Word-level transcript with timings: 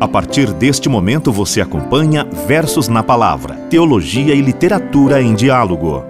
A 0.00 0.08
partir 0.08 0.50
deste 0.54 0.88
momento 0.88 1.30
você 1.30 1.60
acompanha 1.60 2.24
Versos 2.24 2.88
na 2.88 3.02
Palavra, 3.02 3.54
Teologia 3.68 4.34
e 4.34 4.40
Literatura 4.40 5.20
em 5.20 5.34
Diálogo. 5.34 6.02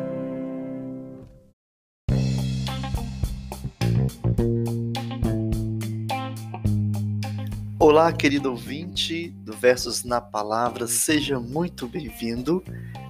Olá, 7.80 8.12
querido 8.12 8.52
ouvinte 8.52 9.30
do 9.44 9.54
Versos 9.54 10.04
na 10.04 10.20
Palavra, 10.20 10.86
seja 10.86 11.40
muito 11.40 11.88
bem-vindo. 11.88 12.62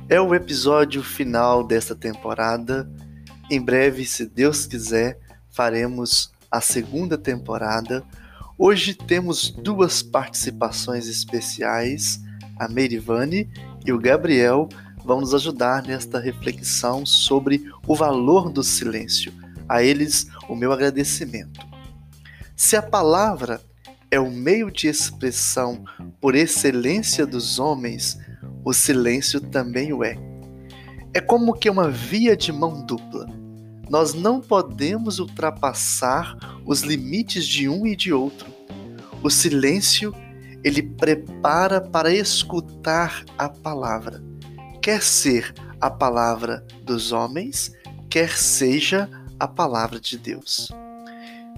É 0.09 0.19
o 0.19 0.35
episódio 0.35 1.03
final 1.03 1.63
desta 1.63 1.95
temporada. 1.95 2.91
Em 3.51 3.61
breve, 3.61 4.07
se 4.07 4.25
Deus 4.25 4.65
quiser, 4.65 5.19
faremos 5.51 6.33
a 6.51 6.63
segunda 6.63 7.19
temporada 7.19 8.03
Hoje 8.63 8.93
temos 8.93 9.51
duas 9.51 10.03
participações 10.03 11.09
especiais, 11.09 12.21
a 12.59 12.69
Merivane 12.69 13.49
e 13.87 13.91
o 13.91 13.99
Gabriel 13.99 14.69
vão 15.03 15.21
nos 15.21 15.35
ajudar 15.35 15.83
nesta 15.83 16.21
reflexão 16.21 17.07
sobre 17.07 17.65
o 17.87 17.97
valor 17.97 18.53
do 18.53 18.63
silêncio. 18.63 19.33
A 19.67 19.83
eles, 19.83 20.27
o 20.47 20.55
meu 20.55 20.73
agradecimento. 20.73 21.59
Se 22.55 22.77
a 22.77 22.83
palavra 22.83 23.63
é 24.11 24.21
o 24.21 24.31
meio 24.31 24.71
de 24.71 24.89
expressão 24.89 25.83
por 26.21 26.35
excelência 26.35 27.25
dos 27.25 27.59
homens, 27.59 28.19
o 28.63 28.75
silêncio 28.75 29.41
também 29.41 29.91
o 29.95 30.05
é. 30.05 30.19
É 31.15 31.21
como 31.23 31.55
que 31.55 31.71
uma 31.71 31.89
via 31.89 32.37
de 32.37 32.53
mão 32.53 32.85
dupla. 32.85 33.27
Nós 33.89 34.13
não 34.13 34.39
podemos 34.39 35.19
ultrapassar 35.19 36.37
os 36.65 36.83
limites 36.83 37.45
de 37.45 37.69
um 37.69 37.85
e 37.85 37.97
de 37.97 38.13
outro. 38.13 38.60
O 39.23 39.29
silêncio, 39.29 40.15
ele 40.65 40.83
prepara 40.83 41.79
para 41.81 42.11
escutar 42.11 43.25
a 43.37 43.51
palavra. 43.51 44.23
Quer 44.81 45.03
ser 45.03 45.53
a 45.79 45.91
palavra 45.91 46.65
dos 46.85 47.13
homens, 47.13 47.71
quer 48.09 48.31
seja 48.31 49.11
a 49.39 49.47
palavra 49.47 50.01
de 50.01 50.17
Deus. 50.17 50.71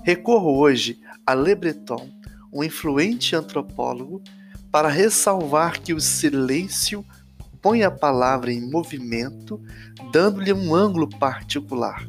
Recorro 0.02 0.58
hoje 0.58 0.98
a 1.24 1.34
Le 1.34 1.54
Breton, 1.54 2.10
um 2.52 2.64
influente 2.64 3.36
antropólogo, 3.36 4.20
para 4.70 4.88
ressalvar 4.88 5.80
que 5.80 5.94
o 5.94 6.00
silêncio 6.00 7.04
põe 7.60 7.84
a 7.84 7.90
palavra 7.90 8.52
em 8.52 8.60
movimento, 8.60 9.60
dando-lhe 10.12 10.52
um 10.52 10.74
ângulo 10.74 11.08
particular. 11.08 12.04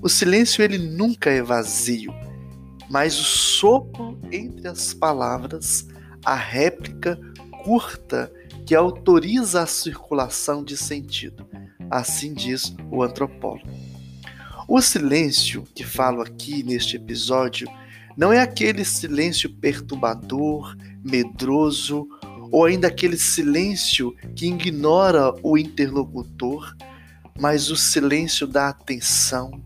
O 0.00 0.08
silêncio 0.08 0.64
ele 0.64 0.78
nunca 0.78 1.30
é 1.30 1.42
vazio, 1.42 2.12
mas 2.92 3.18
o 3.18 3.24
sopro 3.24 4.18
entre 4.30 4.68
as 4.68 4.92
palavras, 4.92 5.88
a 6.22 6.34
réplica 6.34 7.18
curta 7.64 8.30
que 8.66 8.74
autoriza 8.74 9.62
a 9.62 9.66
circulação 9.66 10.62
de 10.62 10.76
sentido. 10.76 11.46
Assim 11.90 12.34
diz 12.34 12.76
o 12.90 13.02
antropólogo. 13.02 13.66
O 14.68 14.82
silêncio 14.82 15.64
que 15.74 15.84
falo 15.84 16.20
aqui 16.20 16.62
neste 16.62 16.96
episódio 16.96 17.66
não 18.14 18.30
é 18.30 18.42
aquele 18.42 18.84
silêncio 18.84 19.48
perturbador, 19.48 20.76
medroso, 21.02 22.06
ou 22.50 22.66
ainda 22.66 22.88
aquele 22.88 23.16
silêncio 23.16 24.14
que 24.36 24.48
ignora 24.48 25.34
o 25.42 25.56
interlocutor, 25.56 26.76
mas 27.40 27.70
o 27.70 27.76
silêncio 27.76 28.46
da 28.46 28.68
atenção, 28.68 29.62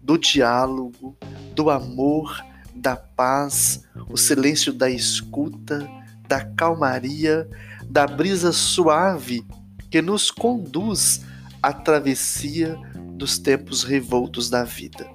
do 0.00 0.16
diálogo, 0.16 1.18
do 1.56 1.70
amor, 1.70 2.46
da 2.78 2.96
paz, 2.96 3.84
o 4.08 4.16
silêncio 4.16 4.72
da 4.72 4.88
escuta, 4.90 5.88
da 6.28 6.44
calmaria, 6.44 7.48
da 7.88 8.06
brisa 8.06 8.52
suave 8.52 9.46
que 9.90 10.02
nos 10.02 10.30
conduz 10.30 11.22
à 11.62 11.72
travessia 11.72 12.78
dos 13.14 13.38
tempos 13.38 13.82
revoltos 13.82 14.48
da 14.48 14.64
vida. 14.64 15.08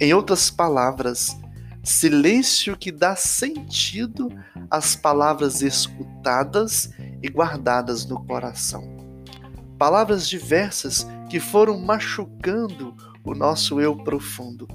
Em 0.00 0.12
outras 0.12 0.50
palavras, 0.50 1.36
silêncio 1.84 2.76
que 2.76 2.90
dá 2.90 3.14
sentido 3.14 4.28
às 4.70 4.96
palavras 4.96 5.62
escutadas 5.62 6.90
e 7.22 7.28
guardadas 7.28 8.04
no 8.04 8.24
coração. 8.24 8.82
Palavras 9.78 10.28
diversas 10.28 11.06
que 11.28 11.38
foram 11.38 11.78
machucando 11.78 12.96
o 13.24 13.34
nosso 13.34 13.80
eu 13.80 13.96
profundo. 13.96 14.66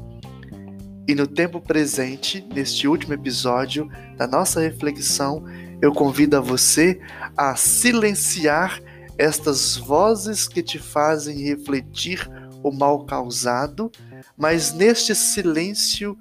E 1.07 1.15
no 1.15 1.25
tempo 1.25 1.61
presente, 1.61 2.45
neste 2.53 2.85
último 2.85 3.13
episódio 3.13 3.89
da 4.17 4.27
nossa 4.27 4.59
reflexão, 4.59 5.45
eu 5.81 5.93
convido 5.93 6.35
a 6.35 6.41
você 6.41 6.99
a 7.37 7.55
silenciar 7.55 8.81
estas 9.17 9.77
vozes 9.77 10.49
que 10.49 10.61
te 10.61 10.77
fazem 10.77 11.43
refletir 11.43 12.29
o 12.61 12.73
mal 12.73 13.05
causado, 13.05 13.89
mas 14.35 14.73
neste 14.73 15.15
silêncio 15.15 16.17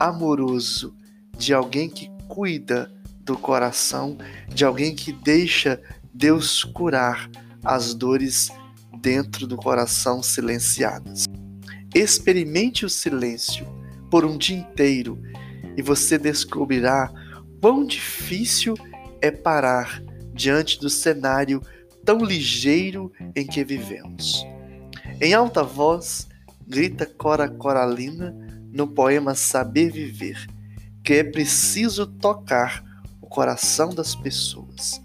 amoroso 0.00 0.96
de 1.36 1.54
alguém 1.54 1.88
que 1.88 2.10
cuida 2.26 2.92
do 3.20 3.38
coração, 3.38 4.18
de 4.48 4.64
alguém 4.64 4.96
que 4.96 5.12
deixa 5.12 5.80
Deus 6.12 6.64
curar 6.64 7.30
as 7.64 7.94
dores 7.94 8.48
dentro 9.00 9.46
do 9.46 9.56
coração 9.56 10.24
silenciadas. 10.24 11.26
Experimente 11.94 12.84
o 12.84 12.90
silêncio 12.90 13.77
por 14.10 14.24
um 14.24 14.36
dia 14.36 14.56
inteiro 14.56 15.20
e 15.76 15.82
você 15.82 16.18
descobrirá 16.18 17.12
quão 17.60 17.86
difícil 17.86 18.74
é 19.20 19.30
parar 19.30 20.02
diante 20.32 20.78
do 20.80 20.88
cenário 20.88 21.62
tão 22.04 22.18
ligeiro 22.18 23.12
em 23.34 23.46
que 23.46 23.64
vivemos. 23.64 24.46
Em 25.20 25.34
alta 25.34 25.62
voz, 25.62 26.28
grita 26.66 27.04
Cora 27.04 27.48
Coralina 27.48 28.34
no 28.72 28.86
poema 28.86 29.34
Saber 29.34 29.90
Viver, 29.90 30.46
que 31.02 31.14
é 31.14 31.24
preciso 31.24 32.06
tocar 32.06 32.84
o 33.20 33.26
coração 33.26 33.90
das 33.90 34.14
pessoas. 34.14 35.00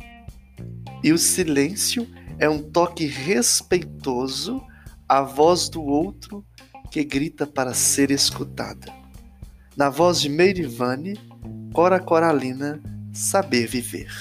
E 1.03 1.11
o 1.11 1.17
silêncio 1.17 2.07
é 2.37 2.49
um 2.49 2.59
toque 2.59 3.05
respeitoso 3.05 4.61
à 5.07 5.21
voz 5.21 5.69
do 5.69 5.83
outro 5.83 6.45
que 6.93 7.03
grita 7.03 7.47
para 7.47 7.73
ser 7.73 8.11
escutada. 8.11 8.93
Na 9.75 9.89
voz 9.89 10.21
de 10.21 10.29
Meirivane, 10.29 11.19
Cora 11.73 11.99
Coralina, 11.99 12.79
Saber 13.11 13.65
Viver. 13.65 14.11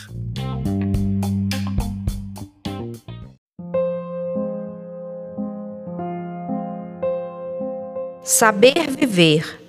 Saber 8.24 8.90
viver. 8.90 9.60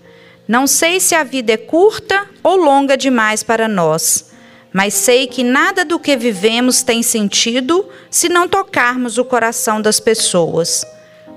Não 0.47 0.65
sei 0.65 1.01
se 1.01 1.13
a 1.13 1.25
vida 1.25 1.51
é 1.51 1.57
curta 1.57 2.25
ou 2.41 2.55
longa 2.55 2.95
demais 2.95 3.43
para 3.43 3.67
nós, 3.67 4.31
mas 4.71 4.93
sei 4.93 5.27
que 5.27 5.43
nada 5.43 5.83
do 5.83 5.99
que 5.99 6.15
vivemos 6.15 6.83
tem 6.83 7.03
sentido 7.03 7.85
se 8.09 8.29
não 8.29 8.47
tocarmos 8.47 9.17
o 9.17 9.25
coração 9.25 9.81
das 9.81 9.99
pessoas. 9.99 10.85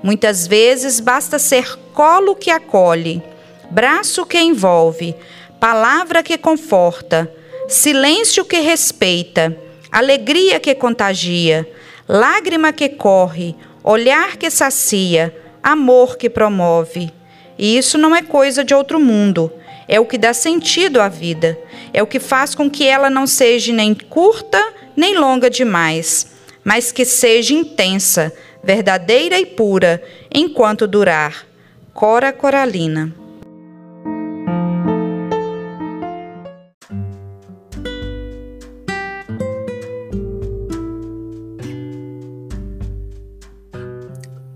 Muitas 0.07 0.47
vezes 0.47 1.01
basta 1.01 1.37
ser 1.37 1.77
colo 1.93 2.37
que 2.37 2.49
acolhe, 2.49 3.21
braço 3.69 4.25
que 4.25 4.39
envolve, 4.39 5.17
palavra 5.59 6.23
que 6.23 6.39
conforta, 6.39 7.29
silêncio 7.67 8.45
que 8.45 8.61
respeita, 8.61 9.59
alegria 9.91 10.61
que 10.61 10.73
contagia, 10.77 11.69
lágrima 12.09 12.73
que 12.73 12.89
corre, 12.89 13.57
olhar 13.83 14.37
que 14.37 14.49
sacia, 14.49 15.37
amor 15.61 16.17
que 16.17 16.31
promove. 16.31 17.11
E 17.59 17.77
isso 17.77 17.99
não 17.99 18.15
é 18.15 18.23
coisa 18.23 18.63
de 18.63 18.73
outro 18.73 19.01
mundo. 19.01 19.53
É 19.89 19.99
o 19.99 20.07
que 20.07 20.17
dá 20.17 20.33
sentido 20.33 21.01
à 21.01 21.09
vida. 21.09 21.59
É 21.93 22.01
o 22.01 22.07
que 22.07 22.21
faz 22.21 22.55
com 22.55 22.71
que 22.71 22.87
ela 22.87 23.11
não 23.11 23.27
seja 23.27 23.73
nem 23.73 23.93
curta 23.93 24.73
nem 24.97 25.19
longa 25.19 25.51
demais, 25.51 26.29
mas 26.63 26.93
que 26.93 27.05
seja 27.05 27.53
intensa, 27.53 28.33
verdadeira 28.67 29.39
e 29.39 29.47
pura, 29.47 30.03
enquanto 30.35 30.89
durar. 30.89 31.47
Cora 31.95 32.33
Coralina. 32.33 33.15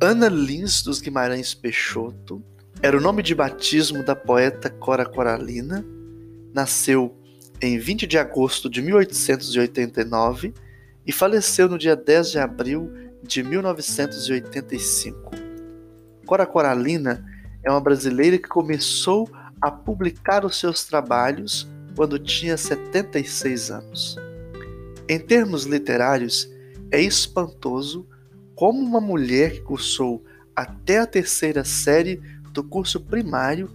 Ana 0.02 0.28
Lins 0.28 0.82
dos 0.82 1.00
Guimarães 1.00 1.54
Peixoto 1.54 2.42
era 2.82 2.96
o 2.96 3.00
nome 3.00 3.22
de 3.22 3.32
batismo 3.32 4.04
da 4.04 4.16
poeta 4.16 4.68
Cora 4.68 5.06
Coralina. 5.06 5.84
Nasceu 6.52 7.16
em 7.62 7.78
20 7.78 8.08
de 8.08 8.18
agosto 8.18 8.68
de 8.68 8.82
1889 8.82 10.52
e 11.06 11.12
faleceu 11.12 11.68
no 11.68 11.78
dia 11.78 11.94
10 11.94 12.32
de 12.32 12.38
abril 12.40 13.09
de 13.31 13.43
1985. 13.44 15.31
Cora 16.27 16.44
Coralina 16.44 17.25
é 17.62 17.71
uma 17.71 17.81
brasileira 17.81 18.37
que 18.37 18.49
começou 18.49 19.31
a 19.61 19.71
publicar 19.71 20.44
os 20.44 20.59
seus 20.59 20.85
trabalhos 20.85 21.71
quando 21.94 22.19
tinha 22.19 22.56
76 22.56 23.71
anos. 23.71 24.17
Em 25.09 25.21
termos 25.21 25.62
literários, 25.65 26.50
é 26.91 27.00
espantoso 27.00 28.05
como 28.56 28.81
uma 28.81 29.00
mulher 29.00 29.53
que 29.53 29.61
cursou 29.61 30.25
até 30.56 30.99
a 30.99 31.06
terceira 31.06 31.62
série 31.65 32.21
do 32.53 32.65
curso 32.65 33.00
primário 33.00 33.71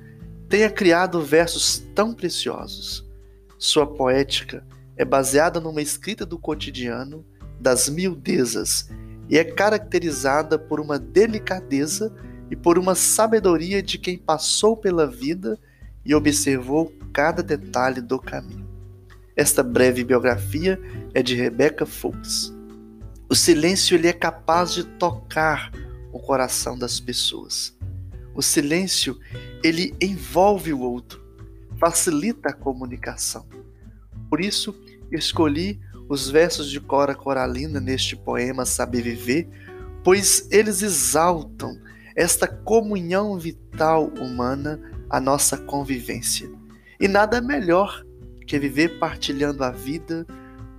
tenha 0.50 0.70
criado 0.70 1.22
versos 1.22 1.80
tão 1.96 2.14
preciosos. 2.14 3.10
Sua 3.58 3.88
poética 3.88 4.68
é 4.98 5.06
baseada 5.06 5.62
numa 5.62 5.82
escrita 5.82 6.26
do 6.26 6.38
cotidiano, 6.38 7.26
das 7.58 7.88
miudezas, 7.88 8.90
e 9.30 9.38
é 9.38 9.44
caracterizada 9.44 10.58
por 10.58 10.80
uma 10.80 11.00
delicadeza 11.00 12.14
e 12.50 12.56
por 12.56 12.78
uma 12.78 12.96
sabedoria 12.96 13.82
de 13.82 13.98
quem 13.98 14.18
passou 14.18 14.78
pela 14.78 15.08
vida 15.08 15.60
e 16.06 16.14
observou 16.14 16.94
cada 17.12 17.42
detalhe 17.42 18.02
do 18.02 18.20
caminho. 18.20 18.68
Esta 19.36 19.64
breve 19.64 20.04
biografia 20.04 20.80
é 21.14 21.22
de 21.24 21.36
Rebecca 21.36 21.86
Fox. 21.86 22.54
O 23.28 23.36
silêncio 23.36 23.96
ele 23.96 24.08
é 24.08 24.14
capaz 24.14 24.74
de 24.74 24.84
tocar 24.84 25.72
o 26.14 26.20
coração 26.20 26.78
das 26.78 27.00
pessoas. 27.00 27.76
O 28.36 28.42
silêncio 28.42 29.20
ele 29.64 29.96
envolve 30.00 30.72
o 30.72 30.80
outro, 30.80 31.22
facilita 31.80 32.50
a 32.50 32.54
comunicação. 32.54 33.48
Por 34.30 34.40
isso, 34.40 34.76
escolhi 35.12 35.80
os 36.08 36.30
versos 36.30 36.70
de 36.70 36.80
Cora 36.80 37.16
Coralina 37.16 37.80
neste 37.80 38.16
poema 38.16 38.66
Saber 38.66 39.02
Viver, 39.02 39.48
pois 40.04 40.48
eles 40.52 40.82
exaltam 40.82 41.78
esta 42.16 42.48
comunhão 42.48 43.38
vital 43.38 44.08
humana, 44.20 44.80
a 45.10 45.20
nossa 45.20 45.58
convivência. 45.58 46.50
E 47.00 47.08
nada 47.08 47.42
melhor 47.42 48.04
que 48.48 48.60
viver 48.60 49.00
partilhando 49.00 49.64
a 49.64 49.72
vida 49.72 50.26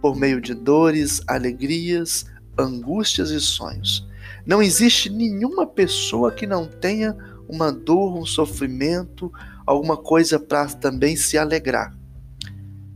por 0.00 0.17
meio 0.17 0.40
de 0.40 0.55
dores, 0.55 1.20
alegrias, 1.26 2.25
angústias 2.58 3.31
e 3.31 3.40
sonhos. 3.40 4.06
Não 4.46 4.62
existe 4.62 5.11
nenhuma 5.11 5.67
pessoa 5.67 6.31
que 6.31 6.46
não 6.46 6.67
tenha 6.67 7.17
uma 7.49 7.73
dor, 7.73 8.17
um 8.17 8.25
sofrimento, 8.25 9.32
alguma 9.67 9.96
coisa 9.96 10.38
para 10.38 10.67
também 10.69 11.17
se 11.17 11.37
alegrar. 11.37 11.93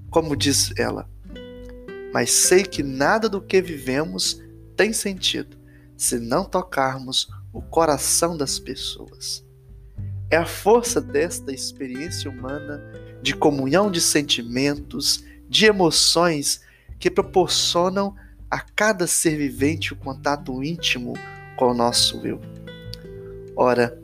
Como 0.09 0.37
diz 0.37 0.73
ela, 0.79 1.10
mas 2.13 2.31
sei 2.31 2.63
que 2.63 2.83
nada 2.83 3.29
do 3.29 3.41
que 3.41 3.61
vivemos 3.61 4.41
tem 4.77 4.93
sentido 4.93 5.57
se 5.97 6.19
não 6.19 6.45
tocarmos 6.45 7.29
o 7.53 7.61
coração 7.61 8.37
das 8.37 8.59
pessoas. 8.59 9.45
É 10.31 10.37
a 10.37 10.47
força 10.47 11.01
desta 11.01 11.53
experiência 11.53 12.31
humana 12.31 12.83
de 13.21 13.35
comunhão 13.35 13.91
de 13.91 14.01
sentimentos, 14.01 15.25
de 15.49 15.67
emoções 15.67 16.63
que 16.99 17.11
proporcionam 17.11 18.15
a 18.51 18.61
cada 18.61 19.07
ser 19.07 19.37
vivente 19.37 19.93
o 19.93 19.97
contato 19.97 20.63
íntimo 20.63 21.15
com 21.57 21.73
o 21.73 21.75
nosso 21.75 22.27
eu. 22.27 22.41
Ora, 23.57 23.99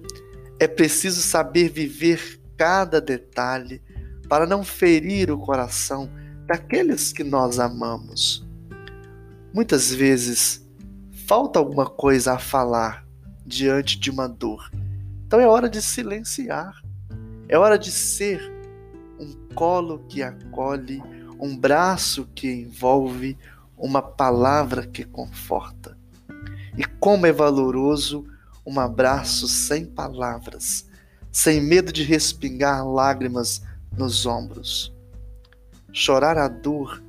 é 0.59 0.69
preciso 0.69 1.23
saber 1.23 1.71
viver 1.71 2.41
cada 2.57 3.01
detalhe 3.01 3.81
para 4.29 4.47
não 4.47 4.65
ferir 4.65 5.31
o 5.31 5.39
coração 5.39 6.11
daqueles 6.47 7.13
que 7.13 7.25
nós 7.25 7.59
amamos. 7.59 8.47
Muitas 9.53 9.93
vezes 9.93 10.65
falta 11.27 11.59
alguma 11.59 11.87
coisa 11.87 12.35
a 12.35 12.39
falar 12.39 13.07
diante 13.45 13.99
de 13.99 14.11
uma 14.11 14.29
dor. 14.29 14.71
Então 15.27 15.41
é 15.41 15.47
hora 15.47 15.69
de 15.69 15.83
silenciar. 15.83 16.83
É 17.49 17.59
hora 17.59 17.79
de 17.79 17.91
ser 17.91 18.41
um 19.19 19.33
colo 19.55 20.05
que 20.09 20.23
acolhe, 20.23 21.03
um 21.41 21.57
braço 21.57 22.29
que 22.35 22.51
envolve, 22.51 23.37
uma 23.77 24.03
palavra 24.03 24.87
que 24.87 25.05
conforta. 25.05 25.97
E 26.77 26.85
como 26.85 27.27
é 27.27 27.33
valoroso 27.33 28.27
um 28.67 28.81
abraço 28.81 29.47
sem 29.47 29.85
palavras, 29.85 30.89
sem 31.31 31.61
medo 31.61 31.93
de 31.93 32.03
respingar 32.03 32.85
lágrimas 32.85 33.63
nos 33.97 34.27
ombros. 34.27 34.96
Chorar 35.99 36.37
a 36.37 36.47
dor 36.47 37.03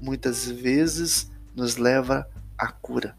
muitas 0.00 0.50
vezes 0.50 1.30
nos 1.54 1.76
leva 1.76 2.26
à 2.56 2.68
cura. 2.68 3.14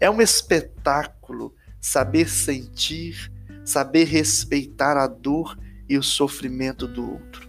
É 0.00 0.10
um 0.10 0.20
espetáculo 0.20 1.54
saber 1.80 2.28
sentir, 2.28 3.30
saber 3.64 4.02
respeitar 4.02 4.96
a 4.96 5.06
dor 5.06 5.56
e 5.88 5.96
o 5.96 6.02
sofrimento 6.02 6.88
do 6.88 7.08
outro. 7.08 7.48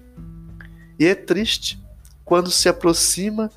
E 0.99 1.07
é 1.07 1.15
triste 1.15 1.83
quando 2.23 2.51
se 2.51 2.69
aproxima 2.69 3.49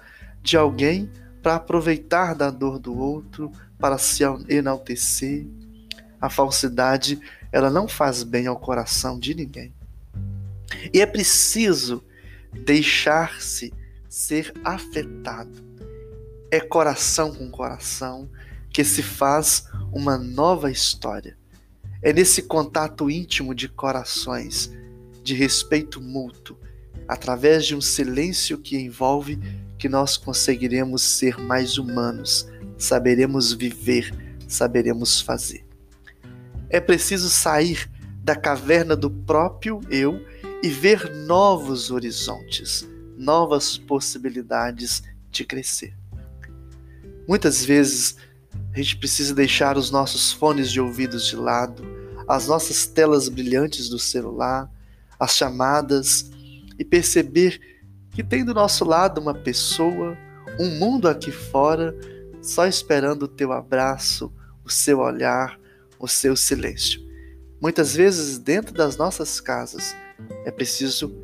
de 0.42 0.56
alguém 0.56 1.10
para 1.42 1.56
aproveitar 1.56 2.34
da 2.34 2.48
dor 2.48 2.78
do 2.78 2.96
outro, 2.98 3.52
para 3.78 3.98
se 3.98 4.22
enaltecer. 4.48 5.46
A 6.18 6.30
falsidade, 6.30 7.20
ela 7.52 7.68
não 7.68 7.86
faz 7.86 8.22
bem 8.22 8.46
ao 8.46 8.58
coração 8.58 9.18
de 9.18 9.34
ninguém. 9.34 9.74
E 10.90 11.02
é 11.02 11.06
preciso 11.06 12.02
deixar-se 12.56 13.72
ser 14.08 14.52
afetado. 14.64 15.64
É 16.50 16.60
coração 16.60 17.34
com 17.34 17.50
coração 17.50 18.28
que 18.70 18.84
se 18.84 19.02
faz 19.02 19.66
uma 19.92 20.18
nova 20.18 20.70
história. 20.70 21.36
É 22.02 22.12
nesse 22.12 22.42
contato 22.42 23.10
íntimo 23.10 23.54
de 23.54 23.68
corações, 23.68 24.70
de 25.22 25.34
respeito 25.34 26.00
mútuo, 26.00 26.58
através 27.08 27.64
de 27.66 27.74
um 27.74 27.80
silêncio 27.80 28.58
que 28.58 28.76
envolve, 28.76 29.38
que 29.78 29.88
nós 29.88 30.16
conseguiremos 30.16 31.02
ser 31.02 31.38
mais 31.38 31.78
humanos, 31.78 32.48
saberemos 32.78 33.52
viver, 33.52 34.12
saberemos 34.48 35.20
fazer. 35.20 35.64
É 36.68 36.80
preciso 36.80 37.28
sair 37.28 37.90
da 38.22 38.34
caverna 38.34 38.96
do 38.96 39.10
próprio 39.10 39.80
eu 39.88 40.20
e 40.62 40.68
ver 40.68 41.10
novos 41.10 41.90
horizontes, 41.90 42.86
novas 43.16 43.76
possibilidades 43.76 45.02
de 45.30 45.44
crescer. 45.44 45.94
Muitas 47.28 47.64
vezes 47.64 48.16
a 48.72 48.78
gente 48.78 48.96
precisa 48.96 49.34
deixar 49.34 49.76
os 49.76 49.90
nossos 49.90 50.32
fones 50.32 50.70
de 50.70 50.80
ouvidos 50.80 51.26
de 51.26 51.36
lado, 51.36 51.84
as 52.28 52.46
nossas 52.46 52.86
telas 52.86 53.28
brilhantes 53.28 53.88
do 53.88 53.98
celular, 53.98 54.70
as 55.18 55.36
chamadas 55.36 56.30
e 56.78 56.84
perceber 56.84 57.60
que 58.10 58.22
tem 58.22 58.44
do 58.44 58.54
nosso 58.54 58.84
lado 58.84 59.20
uma 59.20 59.34
pessoa, 59.34 60.16
um 60.58 60.78
mundo 60.78 61.08
aqui 61.08 61.30
fora, 61.30 61.94
só 62.40 62.66
esperando 62.66 63.24
o 63.24 63.28
teu 63.28 63.52
abraço, 63.52 64.32
o 64.64 64.70
seu 64.70 65.00
olhar, 65.00 65.58
o 65.98 66.08
seu 66.08 66.36
silêncio. 66.36 67.00
Muitas 67.60 67.94
vezes, 67.94 68.38
dentro 68.38 68.74
das 68.74 68.96
nossas 68.96 69.40
casas, 69.40 69.94
é 70.44 70.50
preciso 70.50 71.14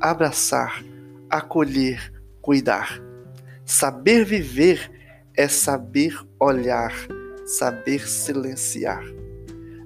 abraçar, 0.00 0.84
acolher, 1.28 2.12
cuidar. 2.40 3.00
Saber 3.64 4.24
viver 4.24 4.90
é 5.34 5.48
saber 5.48 6.18
olhar, 6.38 6.92
saber 7.46 8.08
silenciar. 8.08 9.02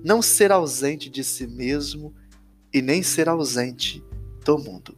Não 0.05 0.23
ser 0.23 0.53
ausente 0.53 1.11
de 1.11 1.23
si 1.23 1.47
mesmo 1.47 2.15
e 2.73 2.81
nem 2.81 3.03
ser 3.03 3.29
ausente 3.29 4.03
do 4.45 4.59
mundo. 4.59 4.97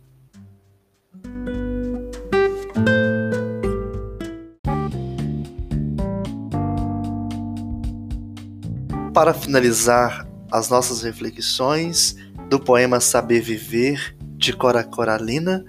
Para 9.12 9.34
finalizar 9.34 10.28
as 10.50 10.68
nossas 10.68 11.02
reflexões, 11.02 12.16
do 12.48 12.58
poema 12.58 12.98
Saber 12.98 13.40
Viver, 13.40 14.16
de 14.36 14.54
Cora 14.54 14.82
Coralina, 14.82 15.64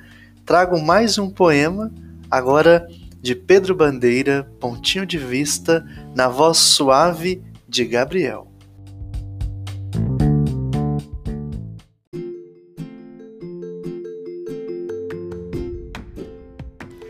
trago 0.46 0.80
mais 0.80 1.18
um 1.18 1.30
poema, 1.30 1.92
agora 2.32 2.88
de 3.22 3.36
Pedro 3.36 3.76
Bandeira, 3.76 4.50
Pontinho 4.62 5.06
de 5.06 5.18
Vista, 5.18 5.86
na 6.16 6.30
voz 6.30 6.58
suave 6.58 7.42
de 7.68 7.84
Gabriel. 7.84 8.48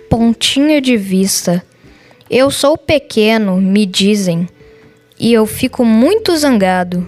Pontinho 0.09 0.81
de 0.81 0.97
vista. 0.97 1.63
Eu 2.27 2.49
sou 2.49 2.75
pequeno, 2.75 3.57
me 3.57 3.85
dizem, 3.85 4.49
e 5.19 5.31
eu 5.31 5.45
fico 5.45 5.85
muito 5.85 6.35
zangado. 6.35 7.05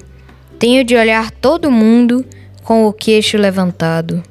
Tenho 0.59 0.83
de 0.83 0.95
olhar 0.95 1.31
todo 1.31 1.71
mundo 1.71 2.23
com 2.63 2.85
o 2.85 2.93
queixo 2.93 3.37
levantado. 3.37 4.23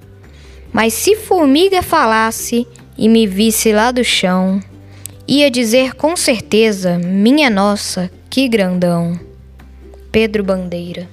Mas 0.73 0.95
se 0.95 1.17
formiga 1.17 1.83
falasse 1.83 2.67
e 2.97 3.09
me 3.09 3.27
visse 3.27 3.73
lá 3.73 3.91
do 3.91 4.05
chão, 4.05 4.61
ia 5.27 5.51
dizer 5.51 5.95
com 5.95 6.17
certeza: 6.17 6.99
Minha 6.99 7.51
nossa, 7.51 8.11
que 8.29 8.49
grandão. 8.49 9.19
Pedro 10.13 10.43
Bandeira. 10.43 11.09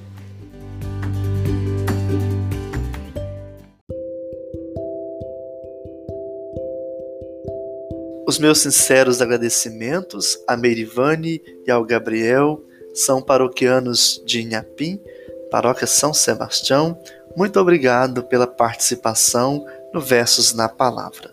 Os 8.28 8.38
meus 8.38 8.58
sinceros 8.58 9.22
agradecimentos 9.22 10.38
a 10.46 10.54
Meirivane 10.54 11.40
e 11.66 11.70
ao 11.70 11.82
Gabriel, 11.82 12.62
são 12.92 13.22
paroquianos 13.22 14.22
de 14.26 14.42
Inhapim, 14.42 15.00
paróquia 15.50 15.86
São 15.86 16.12
Sebastião. 16.12 16.98
Muito 17.36 17.58
obrigado 17.58 18.22
pela 18.24 18.46
participação 18.46 19.64
no 19.92 20.00
Versos 20.00 20.52
na 20.52 20.68
Palavra. 20.68 21.30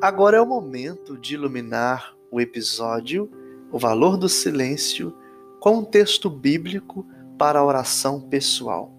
Agora 0.00 0.36
é 0.36 0.40
o 0.40 0.46
momento 0.46 1.16
de 1.16 1.34
iluminar 1.34 2.14
o 2.30 2.38
episódio 2.38 3.30
O 3.72 3.78
Valor 3.78 4.18
do 4.18 4.28
Silêncio 4.28 5.16
com 5.60 5.78
um 5.78 5.84
texto 5.84 6.28
bíblico 6.28 7.06
para 7.38 7.58
a 7.58 7.64
oração 7.64 8.20
pessoal. 8.20 8.92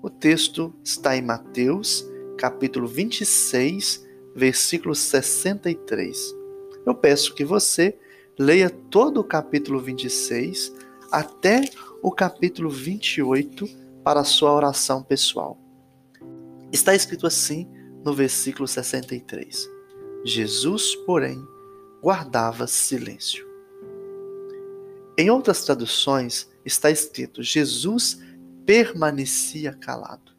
O 0.00 0.08
texto 0.08 0.72
está 0.84 1.16
em 1.16 1.22
Mateus, 1.22 2.08
capítulo 2.38 2.86
26, 2.86 4.03
versículo 4.34 4.94
63. 4.94 6.34
Eu 6.84 6.94
peço 6.94 7.34
que 7.34 7.44
você 7.44 7.98
leia 8.38 8.68
todo 8.68 9.20
o 9.20 9.24
capítulo 9.24 9.80
26 9.80 10.74
até 11.10 11.70
o 12.02 12.10
capítulo 12.10 12.68
28 12.68 13.66
para 14.02 14.20
a 14.20 14.24
sua 14.24 14.52
oração 14.52 15.02
pessoal. 15.02 15.58
Está 16.72 16.94
escrito 16.94 17.26
assim 17.26 17.68
no 18.04 18.12
versículo 18.12 18.66
63. 18.66 19.70
Jesus, 20.24 20.94
porém, 21.06 21.42
guardava 22.02 22.66
silêncio. 22.66 23.46
Em 25.16 25.30
outras 25.30 25.64
traduções 25.64 26.50
está 26.64 26.90
escrito: 26.90 27.42
Jesus 27.42 28.18
permanecia 28.66 29.72
calado. 29.72 30.32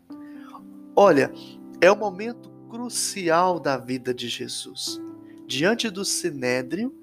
Olha, 0.96 1.32
é 1.80 1.92
o 1.92 1.96
momento 1.96 2.50
crucial 2.70 3.60
da 3.60 3.78
vida 3.78 4.14
de 4.14 4.28
Jesus. 4.28 5.02
Diante 5.48 5.90
do 5.90 6.04
sinédrio, 6.04 6.94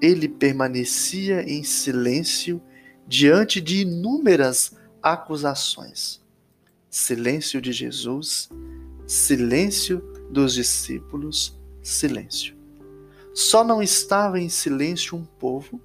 ele 0.00 0.28
permanecia 0.28 1.42
em 1.42 1.62
silêncio 1.62 2.62
diante 3.06 3.60
de 3.60 3.82
inúmeras 3.82 4.72
acusações. 5.02 6.20
Silêncio 6.90 7.60
de 7.60 7.72
Jesus, 7.72 8.48
silêncio 9.06 10.02
dos 10.30 10.54
discípulos, 10.54 11.58
silêncio. 11.82 12.56
Só 13.34 13.62
não 13.62 13.82
estava 13.82 14.40
em 14.40 14.48
silêncio 14.48 15.16
um 15.16 15.24
povo 15.24 15.80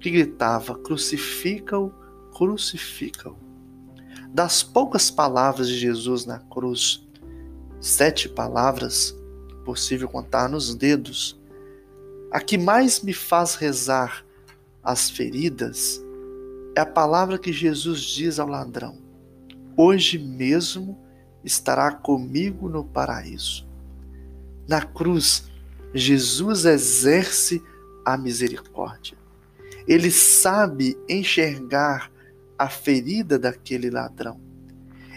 que 0.00 0.10
gritava: 0.10 0.76
Crucifica-o, 0.78 1.90
crucifica-o. 2.36 3.36
Das 4.28 4.62
poucas 4.62 5.10
palavras 5.10 5.68
de 5.68 5.78
Jesus 5.78 6.26
na 6.26 6.40
cruz, 6.40 7.03
sete 7.84 8.30
palavras, 8.30 9.14
possível 9.62 10.08
contar 10.08 10.48
nos 10.48 10.74
dedos, 10.74 11.38
a 12.30 12.40
que 12.40 12.56
mais 12.56 13.02
me 13.02 13.12
faz 13.12 13.54
rezar 13.54 14.24
as 14.82 15.10
feridas 15.10 16.02
é 16.74 16.80
a 16.80 16.86
palavra 16.86 17.38
que 17.38 17.52
Jesus 17.52 18.00
diz 18.00 18.38
ao 18.38 18.48
ladrão: 18.48 18.98
Hoje 19.76 20.18
mesmo 20.18 20.98
estará 21.44 21.92
comigo 21.92 22.70
no 22.70 22.82
paraíso. 22.82 23.68
Na 24.66 24.80
cruz, 24.80 25.48
Jesus 25.92 26.64
exerce 26.64 27.62
a 28.04 28.16
misericórdia. 28.16 29.16
Ele 29.86 30.10
sabe 30.10 30.96
enxergar 31.06 32.10
a 32.58 32.68
ferida 32.68 33.38
daquele 33.38 33.90
ladrão. 33.90 34.40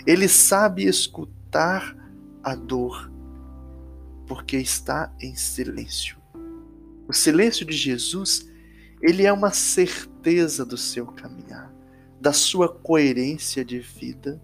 Ele 0.05 0.27
sabe 0.27 0.85
escutar 0.85 1.95
a 2.47 2.55
dor, 2.55 3.11
porque 4.25 4.55
está 4.55 5.13
em 5.19 5.35
silêncio. 5.35 6.15
O 7.05 7.11
silêncio 7.11 7.65
de 7.65 7.75
Jesus, 7.75 8.49
ele 9.01 9.25
é 9.25 9.33
uma 9.33 9.51
certeza 9.51 10.63
do 10.65 10.77
seu 10.77 11.07
caminhar, 11.07 11.69
da 12.21 12.31
sua 12.31 12.69
coerência 12.69 13.65
de 13.65 13.79
vida. 13.79 14.41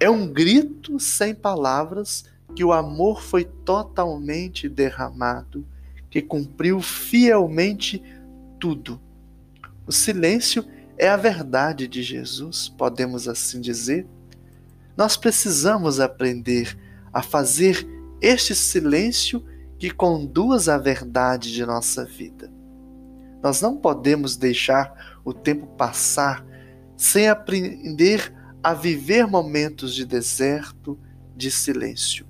É 0.00 0.08
um 0.08 0.32
grito 0.32 0.98
sem 0.98 1.34
palavras 1.34 2.24
que 2.56 2.64
o 2.64 2.72
amor 2.72 3.20
foi 3.20 3.44
totalmente 3.44 4.66
derramado, 4.66 5.66
que 6.08 6.22
cumpriu 6.22 6.80
fielmente 6.80 8.02
tudo. 8.58 8.98
O 9.86 9.92
silêncio 9.92 10.64
é 10.96 11.06
a 11.06 11.18
verdade 11.18 11.86
de 11.86 12.02
Jesus, 12.02 12.66
podemos 12.66 13.28
assim 13.28 13.60
dizer. 13.60 14.06
Nós 14.96 15.18
precisamos 15.18 16.00
aprender 16.00 16.78
a 17.12 17.22
fazer 17.22 17.86
este 18.20 18.54
silêncio 18.54 19.44
que 19.78 19.90
conduz 19.90 20.68
à 20.68 20.76
verdade 20.76 21.52
de 21.52 21.64
nossa 21.64 22.04
vida. 22.04 22.52
Nós 23.42 23.62
não 23.62 23.76
podemos 23.76 24.36
deixar 24.36 25.20
o 25.24 25.32
tempo 25.32 25.66
passar 25.68 26.44
sem 26.96 27.28
aprender 27.28 28.32
a 28.62 28.74
viver 28.74 29.26
momentos 29.26 29.94
de 29.94 30.04
deserto, 30.04 30.98
de 31.34 31.50
silêncio. 31.50 32.26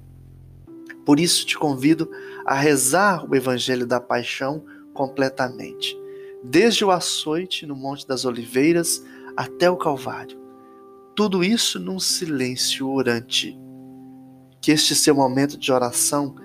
Por 1.04 1.18
isso 1.18 1.44
te 1.44 1.58
convido 1.58 2.08
a 2.46 2.54
rezar 2.54 3.28
o 3.28 3.34
Evangelho 3.34 3.84
da 3.84 4.00
Paixão 4.00 4.64
completamente, 4.94 5.98
desde 6.44 6.84
o 6.84 6.90
açoite 6.92 7.66
no 7.66 7.74
Monte 7.74 8.06
das 8.06 8.24
Oliveiras 8.24 9.04
até 9.36 9.68
o 9.68 9.76
Calvário. 9.76 10.38
Tudo 11.16 11.42
isso 11.42 11.80
num 11.80 11.98
silêncio 11.98 12.88
orante. 12.88 13.58
Que 14.60 14.72
este 14.72 14.94
seu 14.94 15.14
momento 15.14 15.56
de 15.56 15.72
oração 15.72 16.36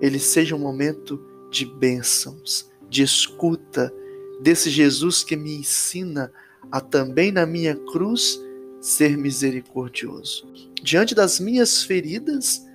ele 0.00 0.18
seja 0.18 0.56
um 0.56 0.58
momento 0.58 1.20
de 1.50 1.66
bênçãos, 1.66 2.70
de 2.88 3.02
escuta 3.02 3.92
desse 4.40 4.70
Jesus 4.70 5.22
que 5.22 5.36
me 5.36 5.54
ensina 5.54 6.32
a 6.72 6.80
também 6.80 7.30
na 7.30 7.44
minha 7.44 7.76
cruz 7.76 8.40
ser 8.80 9.16
misericordioso. 9.16 10.50
Diante 10.82 11.14
das 11.14 11.38
minhas 11.38 11.82
feridas, 11.82 12.66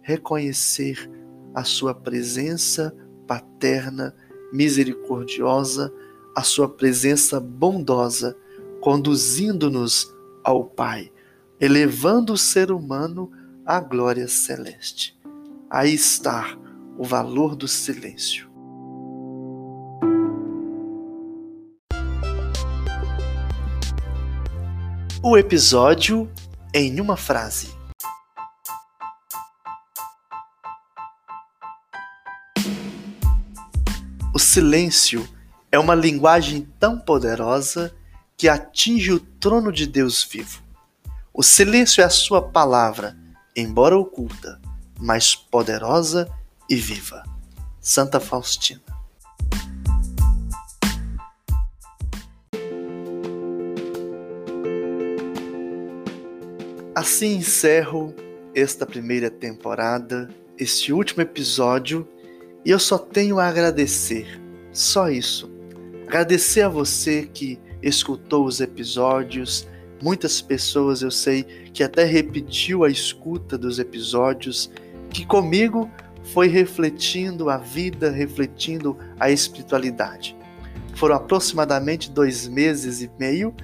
reconhecer 0.00 1.10
a 1.54 1.64
sua 1.64 1.94
presença 1.94 2.94
paterna, 3.26 4.14
misericordiosa, 4.52 5.92
a 6.34 6.42
sua 6.42 6.68
presença 6.68 7.38
bondosa, 7.38 8.36
conduzindo-nos 8.80 10.12
ao 10.42 10.64
Pai, 10.64 11.12
elevando 11.60 12.32
o 12.32 12.38
ser 12.38 12.72
humano 12.72 13.30
à 13.64 13.80
glória 13.80 14.26
celeste. 14.26 15.18
Aí 15.70 15.94
está 15.94 16.56
o 16.98 17.04
valor 17.04 17.54
do 17.54 17.68
silêncio. 17.68 18.50
O 25.22 25.38
episódio 25.38 26.30
em 26.74 27.00
uma 27.00 27.16
frase. 27.16 27.68
O 34.34 34.38
silêncio 34.38 35.28
é 35.70 35.78
uma 35.78 35.94
linguagem 35.94 36.68
tão 36.80 36.98
poderosa 36.98 37.94
que 38.36 38.48
atinge 38.48 39.12
o 39.12 39.20
trono 39.20 39.70
de 39.70 39.86
Deus 39.86 40.24
vivo. 40.24 40.60
O 41.32 41.42
silêncio 41.42 42.02
é 42.02 42.04
a 42.04 42.10
sua 42.10 42.42
palavra, 42.42 43.16
embora 43.54 43.96
oculta, 43.96 44.60
mas 44.98 45.34
poderosa 45.34 46.28
e 46.68 46.76
viva. 46.76 47.22
Santa 47.80 48.20
Faustina. 48.20 48.80
Assim 56.94 57.36
encerro 57.36 58.14
esta 58.54 58.86
primeira 58.86 59.30
temporada, 59.30 60.28
este 60.58 60.92
último 60.92 61.22
episódio 61.22 62.06
e 62.64 62.70
eu 62.70 62.78
só 62.78 62.96
tenho 62.96 63.40
a 63.40 63.48
agradecer, 63.48 64.40
só 64.72 65.10
isso. 65.10 65.50
Agradecer 66.06 66.62
a 66.62 66.68
você 66.68 67.28
que 67.32 67.58
escutou 67.82 68.44
os 68.44 68.60
episódios. 68.60 69.66
Muitas 70.02 70.40
pessoas 70.40 71.00
eu 71.00 71.12
sei 71.12 71.44
que 71.72 71.84
até 71.84 72.04
repetiu 72.04 72.82
a 72.82 72.90
escuta 72.90 73.56
dos 73.56 73.78
episódios, 73.78 74.68
que 75.08 75.24
comigo 75.24 75.88
foi 76.24 76.48
refletindo 76.48 77.48
a 77.48 77.56
vida, 77.56 78.10
refletindo 78.10 78.98
a 79.20 79.30
espiritualidade. 79.30 80.36
Foram 80.96 81.14
aproximadamente 81.14 82.10
dois 82.10 82.48
meses 82.48 83.00
e 83.00 83.10
meio 83.16 83.54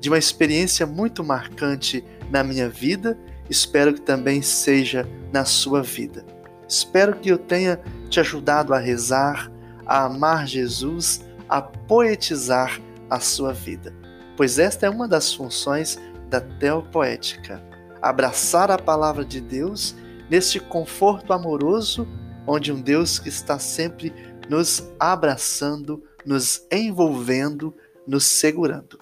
de 0.00 0.08
uma 0.08 0.18
experiência 0.18 0.86
muito 0.86 1.22
marcante 1.22 2.02
na 2.30 2.42
minha 2.42 2.68
vida, 2.68 3.18
espero 3.50 3.92
que 3.92 4.00
também 4.00 4.40
seja 4.40 5.06
na 5.30 5.44
sua 5.44 5.82
vida. 5.82 6.24
Espero 6.66 7.16
que 7.16 7.28
eu 7.28 7.36
tenha 7.36 7.78
te 8.08 8.20
ajudado 8.20 8.72
a 8.72 8.78
rezar, 8.78 9.52
a 9.84 10.04
amar 10.04 10.46
Jesus, 10.46 11.22
a 11.48 11.60
poetizar 11.60 12.80
a 13.08 13.20
sua 13.20 13.52
vida, 13.52 13.94
pois 14.36 14.58
esta 14.58 14.86
é 14.86 14.90
uma 14.90 15.08
das 15.08 15.32
funções 15.32 15.98
da 16.28 16.40
Teopoética. 16.40 17.62
Abraçar 18.02 18.70
a 18.70 18.78
palavra 18.78 19.24
de 19.24 19.40
Deus 19.40 19.94
neste 20.28 20.58
conforto 20.60 21.32
amoroso, 21.32 22.06
onde 22.46 22.72
um 22.72 22.80
Deus 22.80 23.18
que 23.18 23.28
está 23.28 23.58
sempre 23.58 24.12
nos 24.48 24.90
abraçando, 24.98 26.02
nos 26.24 26.66
envolvendo, 26.70 27.74
nos 28.06 28.24
segurando. 28.24 28.98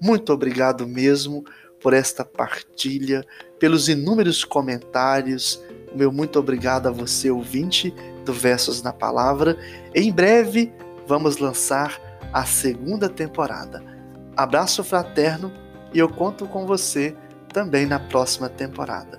Muito 0.00 0.32
obrigado 0.32 0.86
mesmo 0.86 1.44
por 1.82 1.92
esta 1.92 2.24
partilha, 2.24 3.24
pelos 3.58 3.88
inúmeros 3.88 4.44
comentários. 4.44 5.62
Meu 5.94 6.12
muito 6.12 6.38
obrigado 6.38 6.88
a 6.88 6.90
você, 6.90 7.30
ouvinte 7.30 7.94
do 8.24 8.32
Versos 8.32 8.82
na 8.82 8.92
Palavra. 8.92 9.56
Em 9.94 10.12
breve 10.12 10.72
vamos 11.06 11.38
lançar 11.38 12.00
a 12.32 12.44
segunda 12.44 13.08
temporada. 13.08 13.95
Abraço 14.36 14.84
fraterno 14.84 15.50
e 15.94 15.98
eu 15.98 16.10
conto 16.10 16.46
com 16.46 16.66
você 16.66 17.16
também 17.54 17.86
na 17.86 17.98
próxima 17.98 18.50
temporada. 18.50 19.18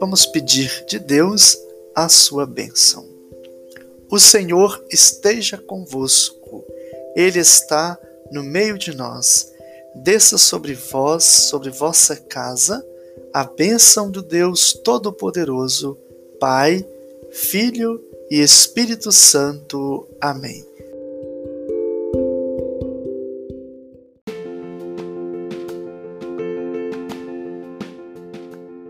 Vamos 0.00 0.24
pedir 0.24 0.86
de 0.86 0.98
Deus 0.98 1.58
a 1.94 2.08
sua 2.08 2.46
bênção. 2.46 3.06
O 4.10 4.18
Senhor 4.18 4.82
esteja 4.90 5.58
convosco, 5.58 6.64
Ele 7.14 7.38
está 7.38 7.98
no 8.32 8.42
meio 8.42 8.78
de 8.78 8.96
nós. 8.96 9.52
Desça 9.94 10.38
sobre 10.38 10.72
vós, 10.72 11.24
sobre 11.24 11.68
vossa 11.68 12.16
casa, 12.16 12.82
a 13.36 13.44
bênção 13.44 14.10
do 14.10 14.22
Deus 14.22 14.72
Todo-Poderoso, 14.72 15.98
Pai, 16.40 16.82
Filho 17.30 18.02
e 18.30 18.40
Espírito 18.40 19.12
Santo. 19.12 20.08
Amém. 20.18 20.64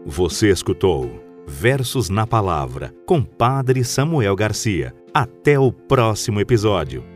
Você 0.07 0.49
escutou 0.49 1.11
Versos 1.45 2.09
na 2.09 2.25
Palavra 2.25 2.95
com 3.05 3.25
Padre 3.25 3.83
Samuel 3.83 4.37
Garcia. 4.37 4.95
Até 5.13 5.59
o 5.59 5.73
próximo 5.73 6.41
episódio. 6.41 7.16